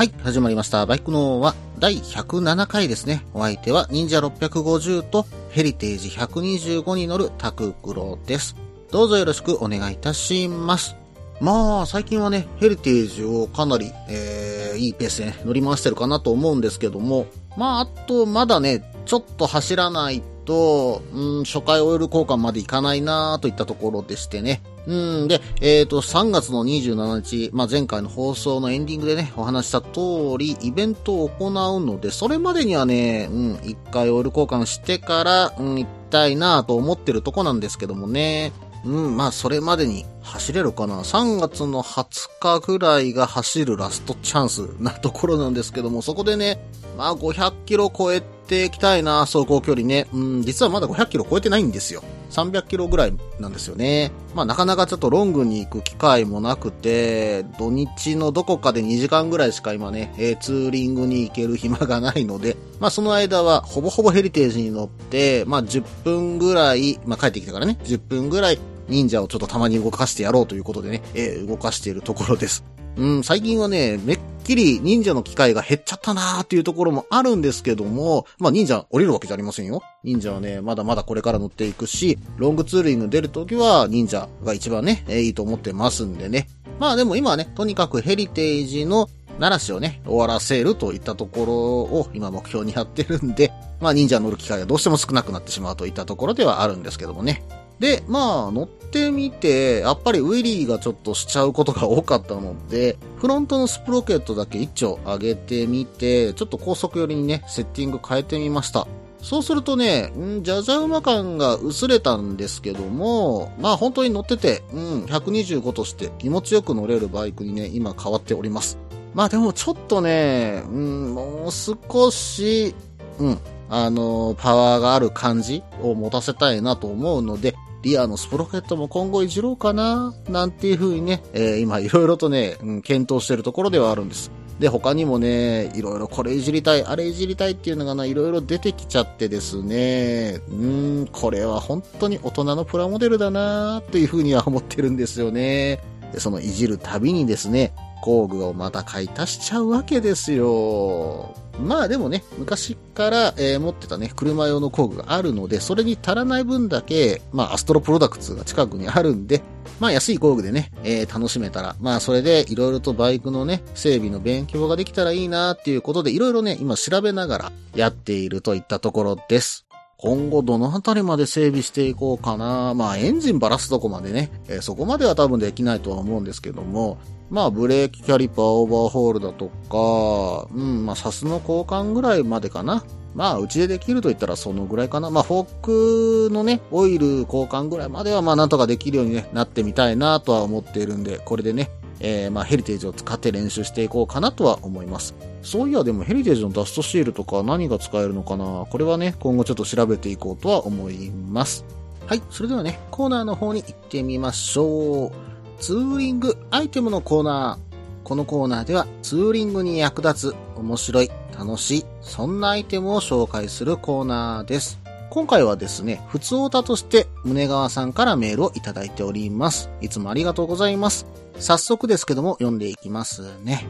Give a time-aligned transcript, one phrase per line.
[0.00, 0.86] はい、始まりました。
[0.86, 3.22] バイクノーは第107回ですね。
[3.34, 8.56] お相手は忍者650とヘリテージ125に乗るタククロです。
[8.90, 10.96] どうぞよろしくお願いいたします。
[11.38, 17.26] まあ、最近はね、ヘリテージをかなり、えー、いいペースで、ね、乗り回してるかなと思うんですけども、
[17.58, 24.62] まあ、あと、まだね、ちょっと走らないと、うん、初回オイル交換までいかないなといったところでしてね。
[24.86, 38.52] うん、で、えっ、と、3月の27日、まあ、前回の放送のエンディングでね、お話した通り、イベントを行うので、それまでにはね、うん、一回オイル交換してから、うん、行きたいなと思ってるとこなんですけどもね。
[38.84, 46.64] うん、まあ、それまでに走れるかな ?3 月の20日ぐらいが走るラストチャンスなところなんですけども、そこでね、
[46.96, 50.06] まあ、500キロ超えていきたいな、走行距離ね。
[50.12, 52.02] うん、実はまだ500キロ超えてないんですよ。
[52.30, 54.12] 300キロぐらいなんですよね。
[54.34, 68.58] まあ、なかなかちょっとロングに行く機会もなくて、土日のどこかで2時間ぐらいしか今ね、えー、ツーリングに行ける暇がないので、まあ、その間はほぼほぼヘリテージに乗って、まあ、10分ぐらい、まあ、帰ってきてからね、10分ぐらい
[68.88, 72.64] 忍者をちょっとたまに動かしてやろうということでね、えー、動かしているところです。
[72.96, 74.18] うん、最近はね、めっ
[74.50, 79.82] きり忍者の機会が減っちゃったなーっていうところもあるんですけども、まあ忍者降りるわけじゃありませんよ。
[80.02, 86.48] 忍者はね、まだまだこれから乗っていくし、ロングツーリング出るときは忍者が一番ね、いいと思ってますんでね。
[86.80, 89.08] まあでも今はね、とにかくヘリテージの
[89.38, 97.44] 奈良市をね、終わらせるといったところを今目標にやってるんで、まあ忍者乗る機会がどうしても少なくなってしまうといったところではあるんですけどもね。
[97.80, 108.86] で、まあ、乗ってみて、やっぱりウィリーがちょっとしちゃうことが多かったので、フロントのスプロケットだけ一丁上げてみて、ちょっと高速寄りにね、セッティング変えてみました。
[109.22, 118.78] そうするとね、んじゃじゃ馬感が薄れたんですけども、まあ本当に乗ってて、うん、125として気持ちよく乗れるバイクにね、今変わっております。
[119.14, 122.74] まあでもちょっとね、うん、もう少し、
[123.18, 123.38] うん、
[123.68, 134.30] あの、パワーがある感じを持たせたいなと思うので、リアのスプロケットも今後いじろうかななんていう風にね、えー、今いろいろとね、うん、検討してるところではあるんです。
[134.60, 145.80] で、他にもね、いろいろこれいじりたい、あれいじりたいっていうのがな、いろいろ出てきちゃってですね、うん、これは本当に大人のプラモデルだなっていう風には思ってるんですよね。
[146.12, 147.72] で、そのいじるたびにですね、
[148.02, 151.34] 工具をまた買い足しちゃうわけですよ。
[151.60, 159.42] まあでもね、昔から、えー、持ってたね、車用の工具があるので、それに足らない分だけ、まあアストロプロダクツが近くにあるんで、
[159.78, 169.66] まあ安い工具でね、えー、楽しめたら、まあそれでいろいろとバイクのね、整備の勉強ができたらいいなっていうことで、いろいろね、今調べながらやっているといったところです。
[169.98, 172.72] 今後どのあたりまで整備していこうかな。
[172.72, 176.96] まあエンジンばらすとこまでね、えー、そこまでは多分できないとは思うんですけども、
[177.30, 182.84] まあブレーキキャリパーオーバーホールだとか、うん、まあサスの交換ぐらいまでかな。
[183.14, 185.10] まあうちでできると言ったらそのぐらいかな。
[185.10, 191.70] まあフォークのね、オイル交換ぐらいまではまあなんとかできるように、ね、なってみたいなとは思っているんで、これでね、
[192.00, 195.14] えー、まあヘリテージを使って練習していこうかなとは思います。
[195.42, 201.64] そういやでもヘリテージのダストシールとか何が使えるのかなこれはね、今後ちょっと調べていこうとは思います。
[202.06, 205.29] はい、それではね、コーナーの方に行ってみましょう。
[205.60, 207.70] ツーリングアイテムのコーナー。
[208.02, 214.80] このコーナーではツーリングに役立つ、面白い、楽しい、そんなアイテムを紹介するコーナーです。
[215.10, 219.68] 今回はですね、普通オタとして、宗川さんからメールをいただいております。
[219.82, 221.04] いつもありがとうございます。
[221.38, 223.66] 早速ですけども、読んでいきますね。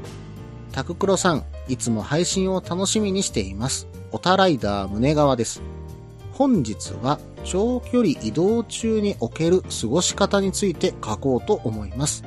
[0.70, 3.88] タククロさん、いつも配信を楽しみにしています。
[4.12, 5.60] オタライダー宗川です。
[6.40, 12.24] 本日は長距離移動中における過ごし方について書こうと思います。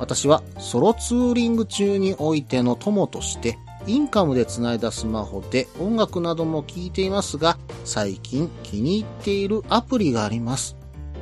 [0.00, 3.56] 私はソロツーリング中においての友として
[3.86, 10.76] インカムで繋いだスマホで音楽なども聴いていますが最近気に入っているアプリがあります。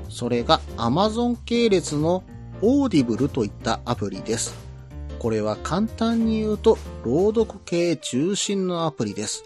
[0.08, 2.25] それが Amazon 系列の
[2.62, 4.54] Audible といったアプリです。
[5.19, 9.44] これは簡単に言うと朗読系中心のアプリです。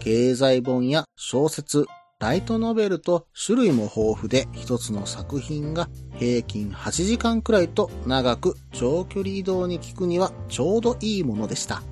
[0.00, 1.86] 経済本や小説、
[2.20, 11.82] ライトノベルと種類も豊富で一つの作品が平均8時間くらいと長く長距離移動に聞くにはちょうどいいものでした。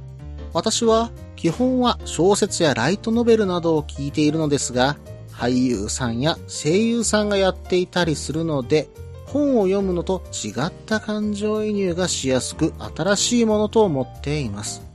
[0.52, 4.96] 私は基本は小説やライトノベルなどを聞いているのですが、
[5.32, 8.88] 俳優さんや声優さんがやっていたりするので、
[9.26, 14.91] 本を読むのと違った感情移入がしやすく新しいものと思っています。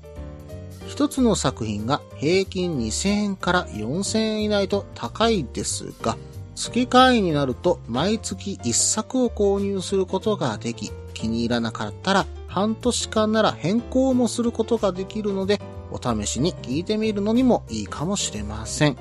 [0.88, 6.18] 一つの作品が平均2000円から4000円以内と高いですが、
[6.56, 15.62] 月会員になると毎月1作を購入することができ、気に入らなかったら半年間なら変更もすることができるので、
[15.92, 18.98] お試しに聞いてみるのにもいいかもしれません。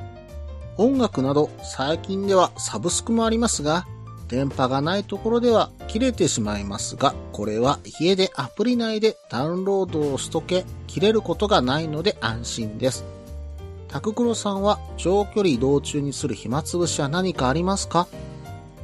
[0.77, 3.87] 音楽など最近ではサブスクもありますが、
[4.29, 13.05] 電波がないところでは切れてしまいますが、これは家でアプリ内でダウンロードをしとけ、切れることがないので安心です。
[13.89, 18.09] タククロさんは長距離移動中にする暇つぶしは何かありますか？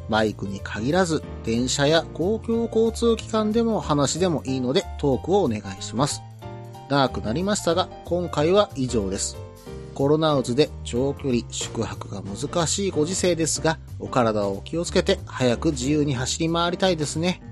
[0.08, 6.22] バイクに限らず、電車や公共交通機関でも話でもいいのでトークをお願いします。
[6.88, 9.36] 長くなりましたが、今回は以上です。
[9.92, 17.42] コロナ渦で長距離宿泊が難しいご時世ですが、お体を気をつけて早く自由に走り回りたいですね。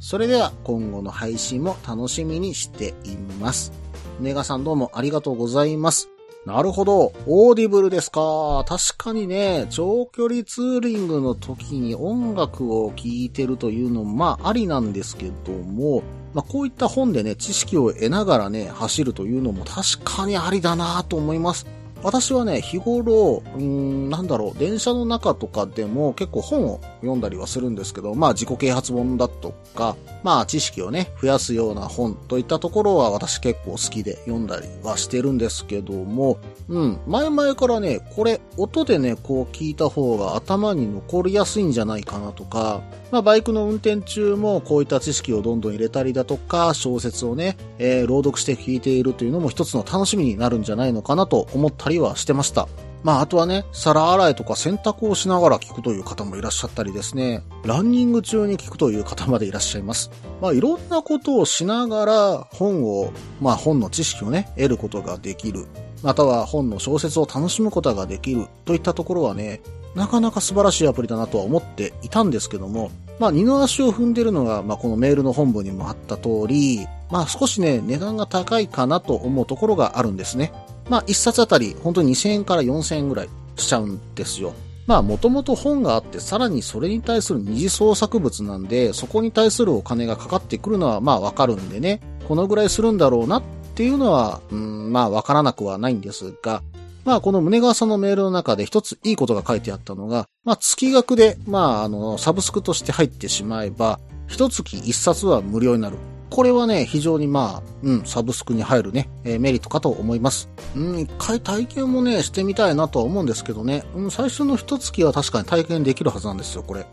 [0.00, 3.72] それでは今後の配信も楽しみにしています。
[4.20, 6.08] ネガさんどうもありがとうございます。
[6.46, 7.12] なるほど。
[7.26, 8.64] Audible ですか。
[8.66, 16.02] 確かにね、長距離ツーリングの時に音楽を聴いてるというのも、まあ、ありなんですけども、
[16.32, 21.66] まあ、こういった本でね、知識を得ながらね、走るというのも確かにありだなと思います。
[22.02, 42.80] 私はね、日頃、うん、なんだろう、電車の中とかでも結構本を読んだりはするんですけど、まあ自己啓発本だとか、まあ知識をね、増やすような本といったところは私結構好きで読んだりはしてるんですけども、うん、前々からね、これ、音でね、こう聞いた方が頭に残りやすいんじゃないかなとか、
[43.10, 52.68] まあバイクの運転中もこういった知識をどんどん入れたりだとか、小説をね、えー、朗読して聞いているというのも一つの楽しみになるんじゃないのかなと思ったりはしてました。
[53.04, 60.10] まあ、あとはね、皿洗いとか洗濯をしながら聞くという方もいらっしゃったりですね、ランニング中に聞くという方までいらっしゃいます。
[60.40, 65.66] まあ、いろんなことをしながら本を、まあ、本の知識をね、得ることができる。
[66.02, 69.60] または本の小説を楽しむことができるといったところはね、
[69.94, 80.52] なかなか素晴らしいアプリだなとは思っていたんですけども、まあ、二の足を踏んでるのが、まあ、このメールの本文にもあった通り、まあ、少しね、値段が高いかなと思うところがあるんですね。
[80.88, 84.52] まあ、一冊あたり、本当に2000円から4000円ぐらいしちゃうんですよ。
[84.86, 93.42] まあ、もともと本があって、さらにそれに対する二次創作物なんで、そこに対するお金がかかってくるのは、まあ、わかるんでね、このぐらいするんだろうなっ
[93.74, 96.62] ていうのは、うん、まあ、わからなくはないんですが、
[97.04, 105.96] まあ、この宗川さんのメールの中で一ついいことが書いてあったのが、まあ、月額で、まあ、あの、サブスクとして入ってしまえば、一月一冊は無料になる。
[106.30, 110.48] これはね、非常にまあ、うん、サブスクに入るね、えー、メリットかと思います。
[110.76, 116.86] うん、一回体験もね、してみたいなとは思うんですけどね、うん、最初の一月は確かに体験できるはずなんですよ、これ。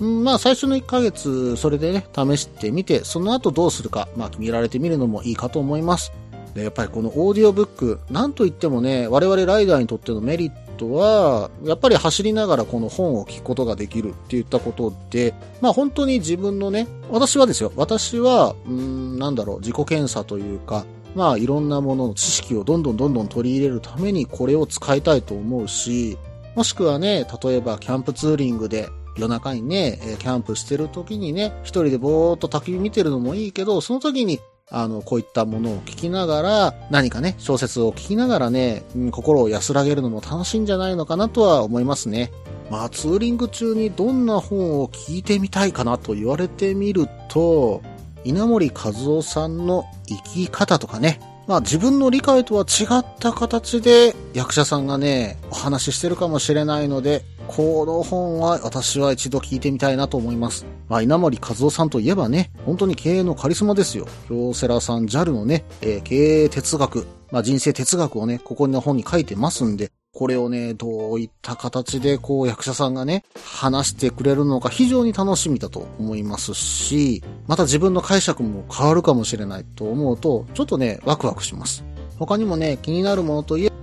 [0.00, 6.12] うん、まあ、最初の1ヶ月、それでね、試してみて、その後どうするか、まあ、見られてみるのもいいかと思います。
[6.54, 26.18] で、やっぱりこのオーディオブック、なんといってもね、我々ライダーにとってのメリットトは、やっぱり走りながらこの本を聞くことができるっていったことで、まあ本当に自分のね、私はですよ、私は、うん、なんだろう、自己検査というか、まあいろんなものの知識をどんどんどんどん取り入れるためにこれを使いたいと思うし、
[26.54, 38.82] もしくはね、例えばキャンプツーリングで夜中にね、キャンプしてる時にね、一人でぼーっと焚き火見てるのもいいけど、その時にあの、こういったものを聞きながら、何かね、小説を聞きながらね、
[39.12, 42.32] 心を安らげるのも楽しいんじゃないのかなとは思いますね。
[42.68, 47.80] まあ、ツーリング中にどんな本を聞いてみたいかなと言われてみると、
[48.24, 60.66] 稲森和夫さんの生き方とかね、まあ自分の理解とは違った形で役者さんがね、お話ししてるかもしれないので、この本は私は一度聞いてみたいなと思います。
[60.88, 64.06] まあ、稲森和夫さんといえばね、本当に経営のカリスマですよ。
[64.28, 81.84] 京セラさん JAL のね、えー、経営哲学、まあ、人生哲学をね、ここの本に書いてますんで、これをね、どういった形でこう役者さんがね、話してくれるのか非常に楽しみだと思いますし、また自分の解釈も変わるかもしれないと思うと、ちょっとね、ワクワクします。
[82.18, 83.76] 他にもね、気になるものといえば、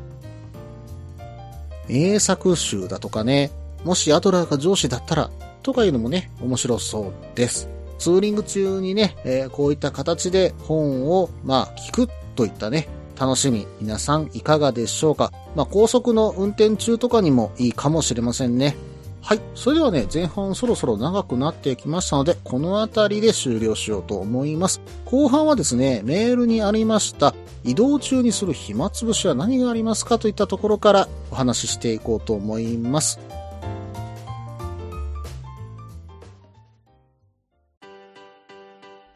[1.87, 3.51] 名作集だとかね、
[3.83, 5.29] もしアドラーが上司だったら、
[5.61, 7.69] とかいうのもね、面白そうです。
[7.99, 12.87] ツーリング中にね、えー、こういった形で本を、まあ、聞くといったね、
[13.19, 15.31] 楽しみ、皆さんいかがでしょうか？
[15.55, 18.75] まあ、高速の運転中とかにもいいかもしれませんね。
[19.21, 19.39] はい。
[19.55, 24.81] それではね、前半そろそろ長くなってきましたので、この辺りで終了しようと思います。
[25.05, 27.33] 後半はですね、メールにありました、
[27.63, 33.19] 移動中にする暇つぶしは何がありますかといったところからお話ししていこうと思います。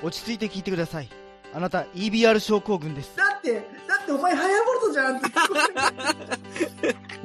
[0.02, 1.10] 落ち着いて聞いてください。
[1.54, 3.18] あなた EBR 症候群です。
[3.18, 3.62] だって、だ
[4.02, 5.28] ってお前ハヤボルトじゃんって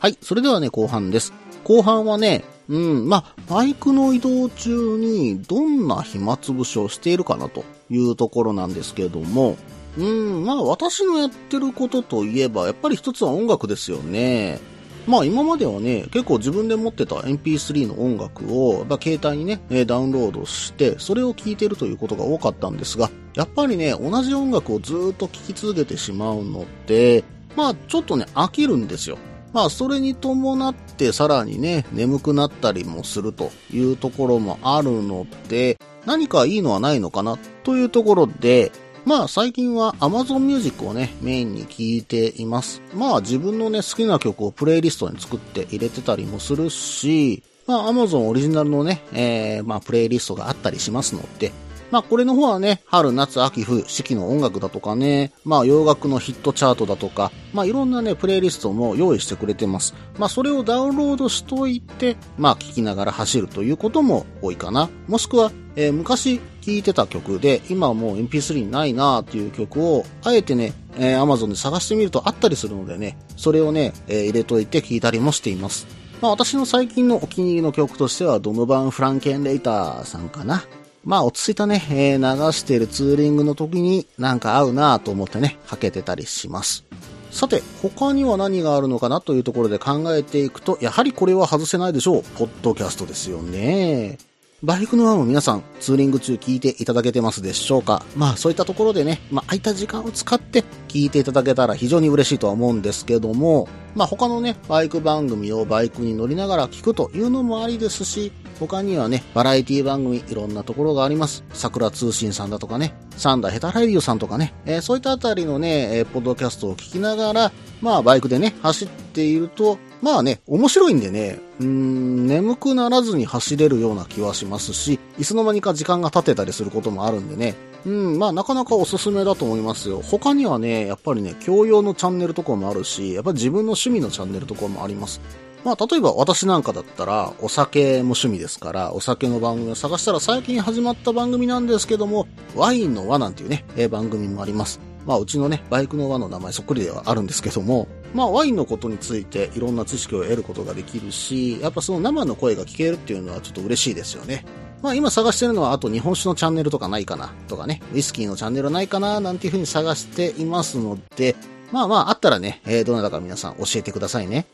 [0.00, 1.34] はい、それではね、後半です。
[1.62, 9.58] 後半はね、うん、まあ、バイクの移動中にどんな暇つぶしをしているかなというところなんですけども、
[9.98, 14.58] うん、まあ私のやってることといえば、やっぱり一つは音楽ですよね。
[15.06, 27.22] まあ今まではね、結構自分で持ってた MP3 の音楽を、まあ、携帯にね、ダウンロードして、それを聴いてるということが多かったんですが、やっぱりね、同じ音楽をずっと聴き続けてしまうので、
[27.54, 29.18] まあちょっとね、飽きるんですよ。
[29.52, 38.72] まあ、それに伴ってさらにね、眠くなったりもするというところもあるので、何かいいのはないのかなというところで、
[39.04, 42.82] まあ最近は Amazon Music をね、メインに聴いています。
[42.94, 51.52] まあ自分のね、好きな曲をプレイリストに作って入れてたりもするし、まあ Amazon オリジナルのね、えー、まあプレイリストがあったりしますので、
[51.90, 59.94] まあこれの方はね、春、夏、秋、冬、四季の音楽だとかね、まあ洋楽のヒットチャートだとか、まあいろんなね、プレイリストも用意してくれてます。
[60.18, 64.88] まあそれをダウンロードしといて、まあ聴きながら走るということも多いかな。
[65.08, 75.86] もしくは、えー、昔聴いてた曲で、今はもう MP3 にないなーっていう曲を、あえてね、えー、Amazon で探してみるとあったりするのでね、それをね、えー、入れといて聴いたりもしています。
[76.20, 80.64] まあ私の最近のお気に入りの曲としては、ドノバン・フランケン・レイターさんかな。
[81.04, 86.84] まあ落ち着いたね、えー、流しているツーリングの時になんか合うなと思ってね、かけてたりします。
[87.30, 92.22] さて、他には何があるのかなというところで考えていくと、やはりこれは外せないでしょう。
[92.36, 94.18] ポッドキャストですよね。
[94.62, 98.02] バイクの輪も皆さん、ツーリング中聞いていただけてますでしょうか？
[98.14, 111.44] まあそういったところでね、まあ空いた時間を使って聞いていただけたら非常に嬉しいとは思うんですけども、まあ他のね、バイク番組をバイクに乗りながら聞くというのもありですし、他にはね、バラエティ番組いろんなところがあります。
[111.54, 127.54] 桜通信さんだとかね、サンダーヘタライディオさんとかね、えー、そういったあたりのね、えー、ポッドキャストを聞きながら、まあバイクでね、走っていると、まあね、面白いんでね、うーん、眠くならずに走れるような気はしますし、いつの間にか時間が経ってたりすることもあるんでね、
[127.86, 130.02] うん、まあなかなかおすすめだと思いますよ。
[130.02, 135.20] 他にはね、やっぱりね、教養のチャンネルとかもあるし、やっぱり自分の趣味のチャンネルとかもあります。
[135.64, 142.26] まあ、例えば私なんかだったら、お酒も趣味ですから、お酒の番組を探したら最近始まった番組なんですけども、
[142.56, 144.80] ワインの輪なんていうね、えー、番組もあります。
[145.06, 154.44] まあ、うちのね、バイクの輪の名前そっくりではあるんですけども、まあ、ワインのことについていろんな知識を得ることができるし、やっぱその生の声が聞けるっていうのはちょっと嬉しいですよね。
[154.82, 161.36] まあ今探してるのはあと日本酒のチャンネルとかないかなとかね、ウイスキーのチャンネルないかななんていう風に探していますので、
[161.70, 164.46] まあまああったらね、えー、どなたか皆さん教えてくださいね。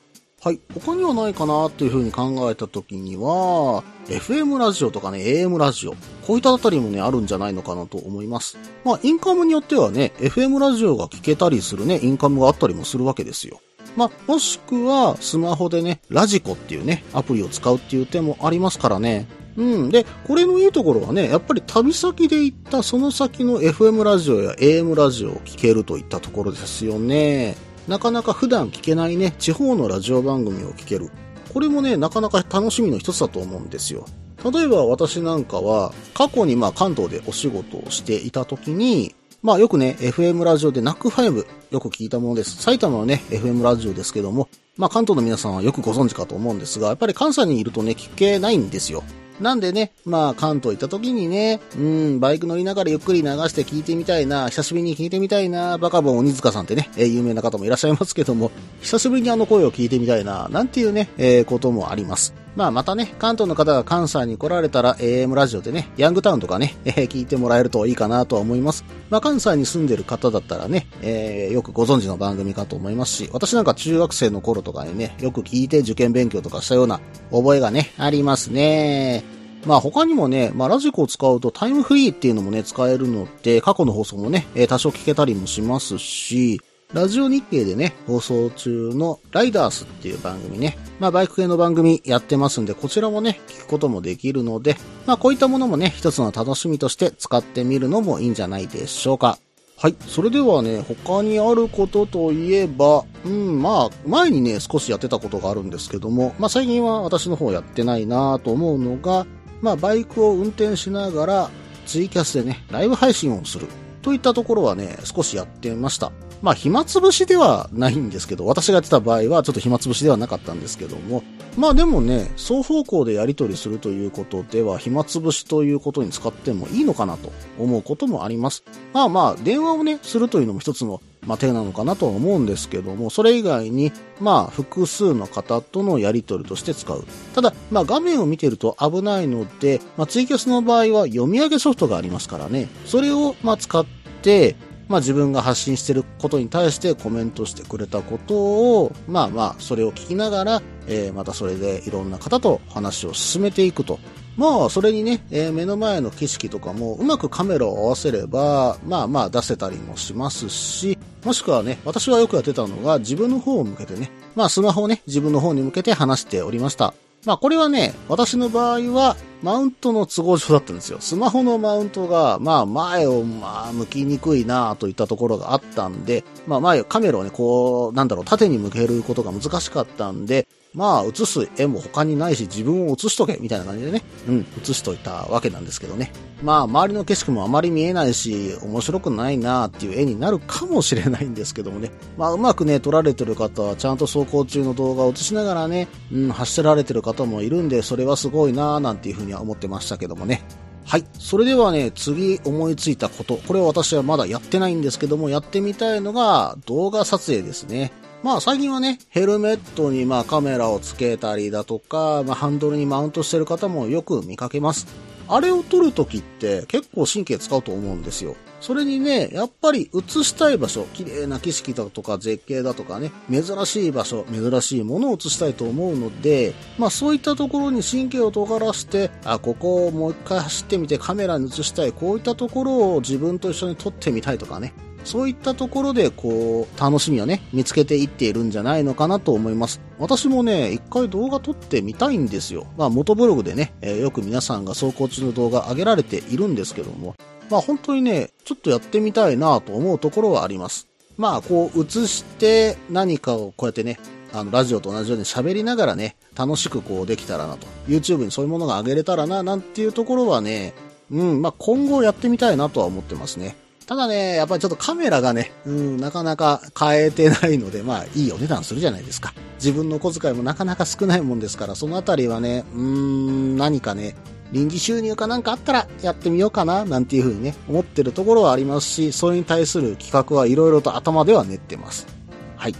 [0.46, 0.60] はい。
[0.74, 5.96] 他にはないかなっていう風に考えた時には、FM ラジオとかね、AM ラジオ。
[6.24, 8.56] こういったあたりもね、あるんじゃないのかなと思います。
[8.84, 13.60] まあ、インカムによってはね、FM ラジオが聞けたりするね、インカムがあったりもするわけですよ。
[13.96, 19.26] まあ、もしくは、スマホでね、ラジコっていうね、アプリを使うっていう手もありますからね。
[19.56, 19.90] うん。
[19.90, 27.56] で、これのいいところはね、やっぱり旅先で行ったその先の FM ラジオや AM ラジオを聞けるといったところですよね。
[27.88, 31.10] なかなか普段聞けないね、地方のラジオ番組を聞ける。
[31.52, 34.06] これもね、なかなか楽しみの一つだと思うんですよ。
[34.52, 42.56] 例えば私なんかは、過去にまあ関東でお仕事をしていた時に、まあよくね、FM ラジオで NAC5 よく聞いたものです。
[42.56, 49.04] 埼玉はね、FM ラジオですけども、まあ関東の皆さんはよくご存知かと思うんですが、やっぱり関西にいるとね、聞けないんですよ。
[49.40, 58.50] なんでね、まあ関東行った時にね、うん、バイク乗りながらゆっくり流して聞いてみたいな、久しぶりに聞いてみたいな、バカボン鬼塚さんってね、えー、有名な方もいらっしゃいますけども、
[58.80, 62.45] 久しぶりにあの声を聞いてみたいな、なんていうね、えー、こともあります。
[62.56, 68.86] まあまたね、関東の方が関西に来られたら AM ラジオでね、ヤングタウンとかね、 えー聞いてもらえるといいかなとは思います。
[69.10, 79.22] まあ関西に住んでる方だったらね、えーよくご存知の番組かと思いますし、私なんか中学生の頃とかにね、よく聞いて受験勉強とかしたような覚えがね、ありますね。
[79.66, 86.60] まあ他にもね、まあラジコを使うとタイムフリーっていうのもね、使えるので、過去の放送もね、え多少聞けたりもしますし、
[86.92, 99.38] ラジオ日経でね、放送中のライダースっていう番組ね、まあバイク系の番組やってますんで、こちらもね、聞くこともできるので、まあこういったものもね、一つの楽しみとして使ってみるのもいいんじゃないでしょうか。
[99.76, 99.96] はい。
[100.06, 109.26] それではね、他にあることといえば、うん、まあ、前にね、少しやってたことがあるんですけども、まあ最近は私の方やってないなと思うのが、
[109.60, 111.50] まあバイクを運転しながら、
[111.84, 113.66] ツイキャスでね、ライブ配信をする。
[114.02, 116.12] といったところはね、少しやってました。
[116.42, 121.22] まあ、暇つぶしではないんですけど、私がやってた場合はちょっと暇つぶしではなかったんですけども、
[121.56, 128.62] まあでもね、双方向でやり取りするということでは、暇つぶしということに使ってもいいのかなと思うこともあります。
[128.92, 133.90] まあまあ、電話をね、するというのも一つの、まあ、手なのかなとは思うんですけども、それ以外に、
[134.20, 137.04] まあ、複数の方とのやり取りとして使う。
[137.34, 143.86] ただ、まあ、画面を見てると危ないので、まあ、ツイキャスの場合は読み上げソフトがありますからね、それを、まあ、使っ
[144.22, 144.56] て、
[144.88, 153.98] まあ自分が発信してることに対してコメントしてくれたことを、まあまあ、それを聞きながら、えーまたそれでいろんな方と話を進めていくと。
[154.36, 166.94] まあ、それにね、えー目の前の景色とかもうまくカメラを合わせれば、まあまあ出せたりもしますし、もしくはね、私はよくやってたのが自分の方を向けてね、まあスマホをね、自分の方に向けて話しておりました。
[167.26, 170.98] まあこれはね、私の場合は、マウントの都合上だったんですよ。
[171.00, 186.12] スマホのマウントが、まあ前をまあ向きにくいなといったところがあったんで、まあ前カメラをね、こう、なんだろう、縦に向けることが難しかったんで、まあ映す絵も他にないし自分を映しとけみたいな感じでね、うん、映しといたわけなんですけどね。
[186.42, 191.90] まあ周りの景色もあまり見えないし、面白くないなっていう絵になるかもしれないんですけどもね。
[192.18, 200.42] まあうまくね、撮られてる方はちゃんと走行中の動画を映しながらね、うん、走られてる方もいるんで、それはすごいななんていうふうには思ってましたけどもね。
[200.84, 201.04] はい。
[201.18, 203.38] それではね、次思いついたこと。
[203.48, 207.92] これは私はまだやってないんですけども、やってみたいのが動画撮影ですね。
[208.22, 214.86] まあ最近はね、ヘルメットにまあカメラをつけたりだとか、まあハンドルにマウントしてる方もよく見かけます。
[215.28, 218.36] あれを撮るときって結構神経使うと思うんですよ。
[218.60, 234.72] それにね、やっぱり映したい場所、綺麗な景色だとか絶景だとかね、珍しい場所、珍しいものを映したいと思うので、まあそういったところに神経を尖らして、あ、ここをもう一回走ってみてカメラに映したい、こういったところを自分と一緒に撮ってみたいとかね、
[235.06, 239.80] そういったところで、こう、楽しみをね、見つけていっているんじゃないのかなと思います。
[239.98, 242.66] 私もね、一回動画撮ってみたいんですよ。
[242.76, 247.14] まあ、元ブログでね、えーよく皆さんが走行中の動画上げられているんですけども、
[247.48, 250.88] まあ、本当にね、ちょっとやってみたいなと思うところはあります。
[251.16, 254.00] まあ、こう、映して何かをこうやってね、
[254.32, 257.66] あの、ラジオと同じように喋りながらね、楽しくこうできたらなと。
[257.86, 260.74] YouTube にそういうものが上げれたらな、なんていうところはね、
[261.10, 263.56] うん、まあ、今後やってみたいなとは思ってますね。
[263.86, 269.32] ただね、やっぱりちょっとカメラがね、うん、なかなか変えてないので、まあ、いいお値段するじゃないですか。
[269.58, 274.16] 自分の小遣いもなかなか少ないもんですから、そのあたりはね、うーん、何かね、
[274.50, 282.08] 臨時収入かなんかあったらやってみようかな、なんていうふうにね、思ってるところはありますし、それに対する企画はいろいろと頭では練ってます。
[282.56, 282.74] はい。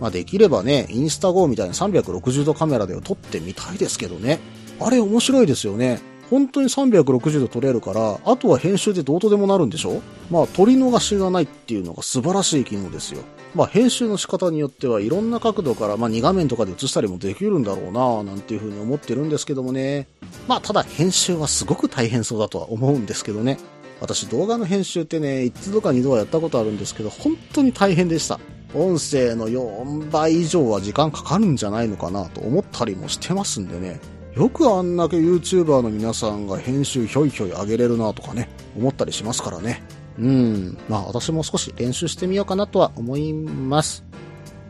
[0.00, 4.38] まあ、できればね、インスタ GO みたいな360度カメラで撮ってみたいですけどね。
[4.80, 6.00] あれ面白いですよね。
[6.30, 10.02] 本当に360度撮れるから、あとは編集でどうとでもなるんでしょ？
[10.30, 13.22] まあ、撮り逃しがないっていうのが素晴らしい機能ですよ。
[13.54, 20.08] まあ、編集の仕方によってはいろんな角度から、まあ、2画面とかで映したりもできるんだろうなぁなんていうふうに思ってるんですけどもね。
[20.46, 23.58] まあ、ただ編集はすごく大変そうだとは思うんですけどね。
[24.00, 28.38] 私動画の編集ってね、一度か二度はやったことあるんですけど、本当に大変でした。
[28.74, 34.00] 音声の4倍以上は時間かかるんじゃないのかなと思ったりもしてますんでね。
[34.36, 39.82] よくあんだけ YouTuber の皆さんが編集ひょいひょい上げれるなとかね、思ったりしますからね。
[40.18, 40.78] うん。
[40.90, 44.04] まあ私も少し練習してみようかなとは思います。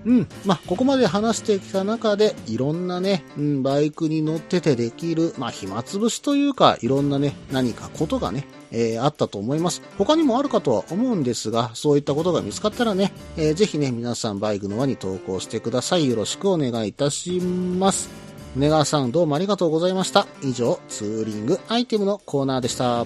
[0.05, 0.29] うん。
[0.45, 9.83] まあ、ここまで話してきた中で、いろんなね、うん、バイクに乗っててできる、まあ、暇つぶしというか、いろんなね、何かことがね、えーあったと思います。
[9.99, 16.09] 他にもあるかとは思うんですが、そういったことが見つかったらね、えーぜひね、皆さんバイクの輪に投稿してください。
[16.09, 18.26] よろしくお願いいたします。
[18.57, 20.27] 根川さんどうもありがとうございました。
[20.43, 23.05] 以上、ツーリングアイテムのコーナーでした。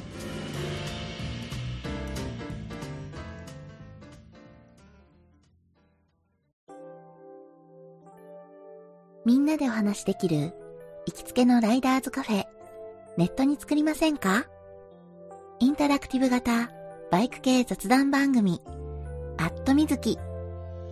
[9.25, 10.55] みんなでお話しできる
[11.07, 12.47] 行きつけのライダーズカフェ、
[13.17, 14.47] ネットに作りませんか？
[15.59, 16.71] インタラクティブ型
[17.11, 18.63] バイク系雑談番組、
[19.37, 20.17] アットみずき。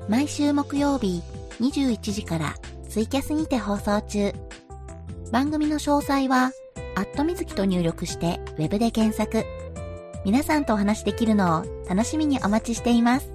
[0.09, 1.23] 毎週木曜日
[1.61, 2.55] 21時から
[2.88, 4.33] ツイキャスにて放送中。
[5.31, 6.53] 番組の詳細は、
[6.96, 9.44] アットみずきと入力してウェブで検索。
[10.24, 13.31] 皆さんとお話しできるのを楽しみにお待ちしています。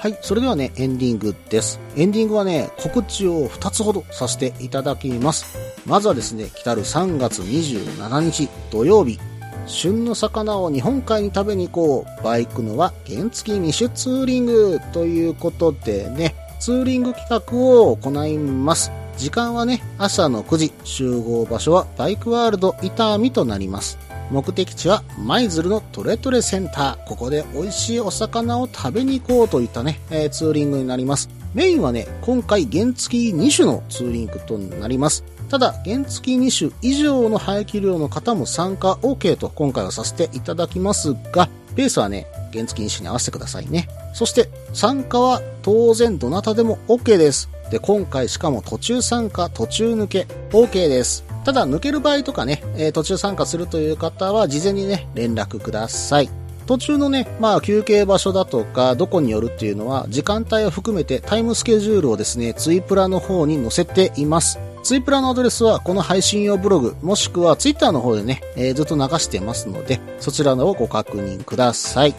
[0.00, 0.18] はい。
[0.20, 1.80] それではね、エンディングです。
[1.96, 5.56] エンディングはね、告知を2つほどさせていただきます。
[5.86, 9.18] まずはですね、来たる3月27日土曜日、
[9.66, 12.22] 旬の魚を日本海に食べに行こう。
[12.22, 18.90] バイクのは原付2種ツーリングということでね、ツーリング企画を行います。
[19.16, 23.98] 時間はね、朝の9時、集合場所はバイクワールド伊丹となります。
[24.30, 27.08] 目的地は舞鶴のトレトレセンター。
[27.08, 31.28] ここで美味しいお魚を食べに行こうといったね、えーツーリングになります。
[31.54, 35.24] メインはね、今回原付2種のツーリングとなります。
[35.48, 43.88] ただ、原付2種以上の排気量の方も参加 OK と今回はさせていただきますが、ペースはね、原付2種に合わせてくださいね。
[44.14, 47.48] そして、参加は当然どなたでも OK です。
[47.70, 51.24] で、今回しかも途中参加、途中抜け、OK です。
[51.44, 56.30] ただ、抜ける場合とかね、えー途中参加するという方は、事前にね、連絡ください。
[56.66, 64.58] 途中のね、まあ休憩場所だとか、どこによるっていうのは、時間帯を含めてタイムスケジュールをですね、ツイプラの方に載せています。
[64.84, 72.14] ツイプラのアドレスは、この配信用ブログ、もしくはツイッターの方でね、えーずっと流してますので、そちらのをご確認ください。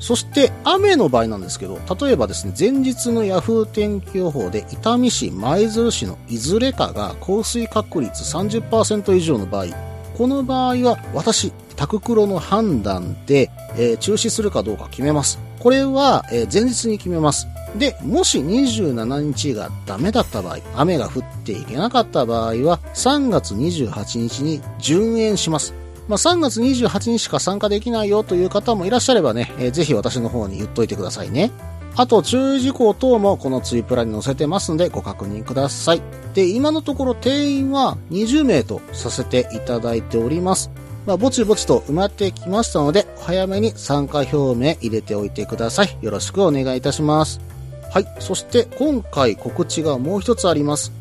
[0.00, 9.66] そして、雨の場合なんですけど、例えばですね、前日のヤフー天気予報で、伊丹市、舞鶴市のいずれかが降水確率30%以上の場合、
[10.18, 15.38] この場合は私、タククロの判断で、えー中止するかどうか決めます。
[15.60, 17.48] これは、えー前日に決めます。
[17.74, 25.72] で、もし27日がダメだった場合、雨が降っていけなかった場合は、3月28日に順延します。
[26.06, 31.50] まあ、3月28日しか参加できないよという方もいらっしゃればね、えーぜひ私の方に言っといてくださいね。
[31.96, 36.02] あと、注意事項等もこのツイプラに載せてますのでご確認ください。
[36.34, 40.70] で、今のところ定員は20名とさせていただいております。
[41.06, 45.96] まあ、ぼちぼちと埋まってきましたので、お早めに参加表明入れておいてください。
[46.00, 47.40] よろしくお願いいたします。
[47.90, 48.06] はい。
[48.18, 50.92] そして、今回告知がもう一つあります。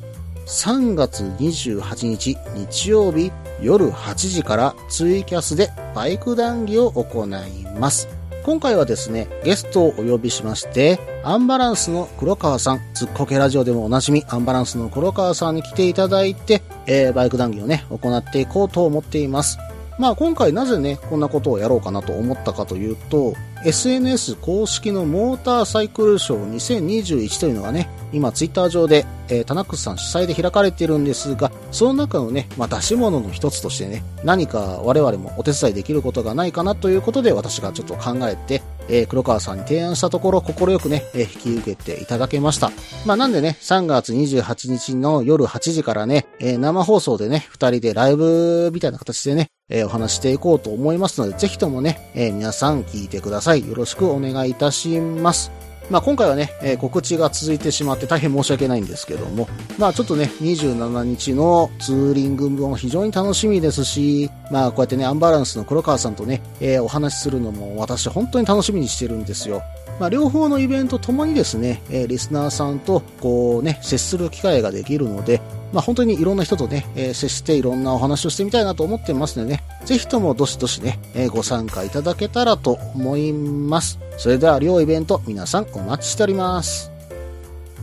[0.48, 3.32] 3月28日日曜日
[3.62, 8.08] 夜8時からツイキャスでバイク談義を行います。
[8.44, 19.60] 今回はですね、ゲストをお呼びしまして、アンバランスの黒川さん、ずっこけラジオでもおなじみ、アンバランスの黒川さんに来ていただいて、えーバイク談義をね、行っていこうと思っています。
[20.00, 23.36] まあ今回なぜね、こんなことをやろうかなと思ったかというと、
[23.66, 26.54] SNS 公式のモーターサイクルショー
[26.88, 42.72] 2021というのがね、今ツイッター上で、えー、タナックスさん主催で開かれているんですが、その中のね、まあ出し物の一つとしてね、何か我々もお手伝いできることがないかなということで私がちょっと考えて、えー黒川さんに提案したところ、快くね、えー引き受けていただけました。
[43.06, 53.68] まあなんでね、3月28日の夜8時からね、えー生放送でね、二人でライブみたいな形でね、えーお話していこうと思いますので、ぜひともね、えー皆さん聞いてください。
[53.68, 55.52] よろしくお願いいたします。
[55.90, 69.62] まあ今回はね、えー告知が続いてしまって大変申し訳ないんですけども、まあちょっとね、27日のツーリングも非常に楽しみですし、まあこうやってね、アンバランスの黒川さんとね、えーお話しするのも私本当に楽しみにしてるんですよ。
[70.00, 75.42] まあ両方のイベントともにですね、えーリスナーさんとこうね、接する機会ができるので、
[75.74, 84.00] まあ本当にいろんな人とね、えー接していろんなお話をしてみたいなと思ってますのでね、ぜひともどしどしね、えーご参加いただけたらと思います。
[84.18, 86.92] それでは両イベント皆さんお待ちしております。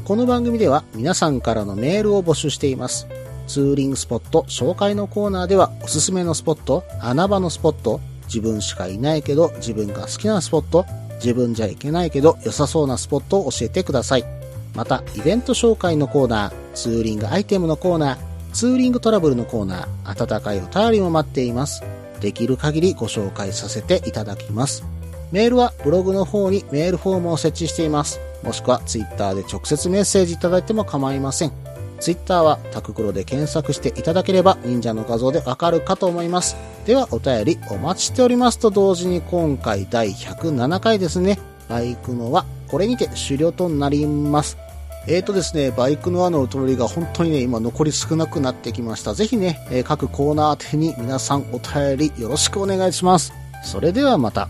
[0.04, 3.06] この番組では皆さんからのメールを募集しています。
[3.46, 10.84] ツーリングスポット紹介のコーナーではおすすめのスポット、穴場のスポット、自分しかいないけど自分が好きなスポット、
[11.16, 14.24] 自分じゃいけないけど良さそうなスポットを教えてください。
[14.74, 18.18] また、イベント紹介のコーナー、ツーリングアイテムのコーナー、
[18.52, 21.82] ツーリングトラブルのコーナー、温かいお便りも待っています。
[22.20, 24.84] できる限りご紹介させていただきます。
[25.32, 28.20] メールはブログの方にメールフォームを設置しています。
[28.42, 31.65] もしくはツイッターで直接メッセージいただいても構いません。
[32.00, 36.56] ツイッターはタククロで検索していただければ忍者の画像でわかるかと思います。
[36.84, 41.38] ではお便りお待ちしておりますと同時に今回第107回ですね。
[41.68, 44.58] バイクのはこれにて終了となります。
[45.08, 49.14] えーとですね、バイクの輪のお取りが本当にね、今残り少なくなってきました。
[49.14, 53.32] ぜひね、え各コーナー宛てに皆さんお便りよろしくお願いします。
[53.62, 54.48] それではまた。